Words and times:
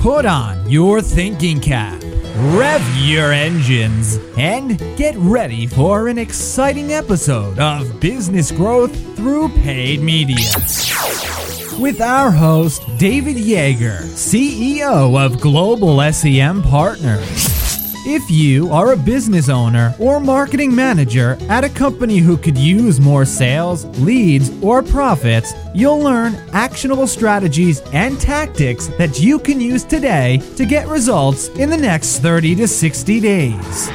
Put 0.00 0.24
on 0.24 0.66
your 0.66 1.02
thinking 1.02 1.60
cap, 1.60 2.02
rev 2.56 2.82
your 2.96 3.34
engines, 3.34 4.18
and 4.38 4.78
get 4.96 5.14
ready 5.18 5.66
for 5.66 6.08
an 6.08 6.16
exciting 6.16 6.90
episode 6.90 7.58
of 7.58 8.00
Business 8.00 8.50
Growth 8.50 8.96
Through 9.14 9.50
Paid 9.50 10.00
Media. 10.00 10.48
With 11.78 12.00
our 12.00 12.30
host, 12.30 12.82
David 12.96 13.36
Yeager, 13.36 14.00
CEO 14.14 15.22
of 15.22 15.38
Global 15.38 16.00
SEM 16.10 16.62
Partners. 16.62 17.59
If 18.06 18.30
you 18.30 18.72
are 18.72 18.92
a 18.92 18.96
business 18.96 19.50
owner 19.50 19.94
or 19.98 20.20
marketing 20.20 20.74
manager 20.74 21.36
at 21.50 21.64
a 21.64 21.68
company 21.68 22.16
who 22.16 22.38
could 22.38 22.56
use 22.56 22.98
more 22.98 23.26
sales, 23.26 23.84
leads, 23.98 24.50
or 24.62 24.82
profits, 24.82 25.52
you'll 25.74 25.98
learn 25.98 26.34
actionable 26.54 27.06
strategies 27.06 27.80
and 27.92 28.18
tactics 28.18 28.86
that 28.96 29.20
you 29.20 29.38
can 29.38 29.60
use 29.60 29.84
today 29.84 30.38
to 30.56 30.64
get 30.64 30.88
results 30.88 31.48
in 31.48 31.68
the 31.68 31.76
next 31.76 32.20
30 32.20 32.54
to 32.54 32.66
60 32.66 33.20
days. 33.20 33.90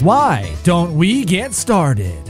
Why 0.00 0.54
don't 0.62 0.96
we 0.96 1.24
get 1.24 1.54
started? 1.54 2.27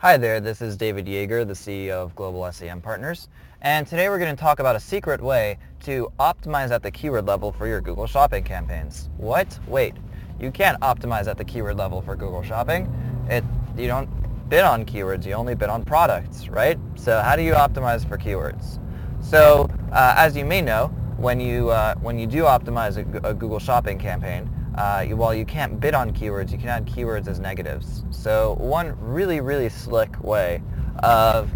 Hi 0.00 0.16
there, 0.16 0.38
this 0.38 0.62
is 0.62 0.76
David 0.76 1.06
Yeager, 1.06 1.44
the 1.44 1.54
CEO 1.54 1.90
of 1.90 2.14
Global 2.14 2.52
SEM 2.52 2.80
Partners, 2.80 3.26
and 3.62 3.84
today 3.84 4.08
we're 4.08 4.20
going 4.20 4.30
to 4.30 4.40
talk 4.40 4.60
about 4.60 4.76
a 4.76 4.80
secret 4.80 5.20
way 5.20 5.58
to 5.82 6.08
optimize 6.20 6.70
at 6.70 6.84
the 6.84 6.90
keyword 6.92 7.26
level 7.26 7.50
for 7.50 7.66
your 7.66 7.80
Google 7.80 8.06
Shopping 8.06 8.44
campaigns. 8.44 9.10
What? 9.16 9.58
Wait, 9.66 9.94
you 10.38 10.52
can't 10.52 10.80
optimize 10.82 11.26
at 11.26 11.36
the 11.36 11.44
keyword 11.44 11.78
level 11.78 12.00
for 12.00 12.14
Google 12.14 12.44
Shopping. 12.44 12.86
It 13.28 13.42
you 13.76 13.88
don't 13.88 14.08
bid 14.48 14.62
on 14.62 14.84
keywords, 14.84 15.26
you 15.26 15.32
only 15.32 15.56
bid 15.56 15.68
on 15.68 15.84
products, 15.84 16.46
right? 16.46 16.78
So 16.94 17.20
how 17.20 17.34
do 17.34 17.42
you 17.42 17.54
optimize 17.54 18.08
for 18.08 18.16
keywords? 18.16 18.78
So 19.20 19.68
uh, 19.90 20.14
as 20.16 20.36
you 20.36 20.44
may 20.44 20.62
know, 20.62 20.94
when 21.16 21.40
you 21.40 21.70
uh, 21.70 21.96
when 21.96 22.20
you 22.20 22.28
do 22.28 22.44
optimize 22.44 22.98
a, 22.98 23.30
a 23.30 23.34
Google 23.34 23.58
Shopping 23.58 23.98
campaign, 23.98 24.48
uh, 24.78 25.04
while 25.06 25.34
you 25.34 25.44
can't 25.44 25.80
bid 25.80 25.92
on 25.92 26.12
keywords, 26.12 26.52
you 26.52 26.58
can 26.58 26.68
add 26.68 26.86
keywords 26.86 27.26
as 27.26 27.40
negatives. 27.40 28.04
So 28.10 28.54
one 28.60 28.96
really, 29.00 29.40
really 29.40 29.68
slick 29.68 30.22
way 30.22 30.62
of 31.02 31.50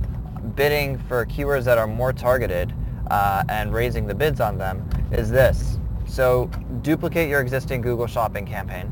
bidding 0.57 0.99
for 0.99 1.25
keywords 1.27 1.63
that 1.65 1.79
are 1.79 1.87
more 1.87 2.13
targeted 2.13 2.75
uh, 3.13 3.45
and 3.49 3.73
raising 3.73 4.09
the 4.09 4.15
bids 4.15 4.41
on 4.41 4.59
them 4.59 4.89
is 5.13 5.31
this. 5.31 5.79
So 6.05 6.51
duplicate 6.83 7.29
your 7.29 7.41
existing 7.41 7.81
Google 7.81 8.09
Shopping 8.09 8.45
campaign, 8.45 8.91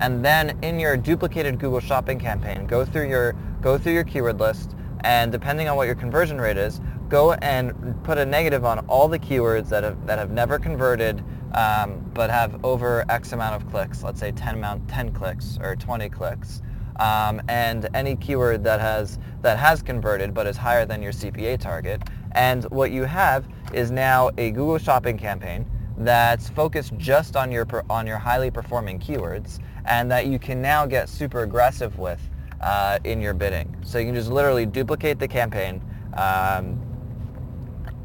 and 0.00 0.22
then 0.22 0.58
in 0.62 0.78
your 0.78 0.98
duplicated 0.98 1.58
Google 1.58 1.80
Shopping 1.80 2.18
campaign, 2.18 2.66
go 2.66 2.84
through 2.84 3.08
your 3.08 3.34
go 3.62 3.78
through 3.78 3.94
your 3.94 4.04
keyword 4.04 4.38
list, 4.38 4.76
and 5.00 5.32
depending 5.32 5.66
on 5.66 5.76
what 5.76 5.86
your 5.86 5.94
conversion 5.94 6.38
rate 6.38 6.58
is, 6.58 6.82
go 7.08 7.32
and 7.32 7.72
put 8.04 8.18
a 8.18 8.26
negative 8.26 8.66
on 8.66 8.80
all 8.80 9.08
the 9.08 9.18
keywords 9.18 9.70
that 9.70 9.82
have 9.82 10.06
that 10.06 10.18
have 10.18 10.30
never 10.30 10.58
converted 10.58 11.24
um, 11.52 12.04
but 12.14 12.30
have 12.30 12.64
over 12.64 13.04
X 13.08 13.32
amount 13.32 13.62
of 13.62 13.70
clicks. 13.70 14.02
Let's 14.02 14.20
say 14.20 14.32
10 14.32 14.56
amount 14.56 14.88
10 14.88 15.12
clicks 15.12 15.58
or 15.60 15.76
20 15.76 16.08
clicks 16.08 16.62
um, 16.98 17.42
and 17.48 17.88
any 17.94 18.16
keyword 18.16 18.64
that 18.64 18.80
has 18.80 19.18
that 19.42 19.58
has 19.58 19.82
converted 19.82 20.34
but 20.34 20.46
is 20.46 20.56
higher 20.56 20.84
than 20.86 21.02
your 21.02 21.12
CPA 21.12 21.58
target. 21.60 22.02
And 22.32 22.64
what 22.64 22.90
you 22.90 23.04
have 23.04 23.46
is 23.72 23.90
now 23.90 24.30
a 24.38 24.50
Google 24.50 24.78
Shopping 24.78 25.18
campaign 25.18 25.66
that's 25.98 26.48
focused 26.48 26.96
just 26.96 27.36
on 27.36 27.50
your 27.50 27.66
on 27.88 28.06
your 28.06 28.18
highly 28.18 28.50
performing 28.50 28.98
keywords, 28.98 29.58
and 29.84 30.10
that 30.10 30.26
you 30.26 30.38
can 30.38 30.60
now 30.60 30.86
get 30.86 31.08
super 31.08 31.42
aggressive 31.42 31.98
with 31.98 32.20
uh, 32.60 32.98
in 33.04 33.20
your 33.20 33.34
bidding. 33.34 33.74
So 33.82 33.98
you 33.98 34.06
can 34.06 34.14
just 34.14 34.30
literally 34.30 34.66
duplicate 34.66 35.18
the 35.18 35.28
campaign, 35.28 35.82
um, 36.14 36.80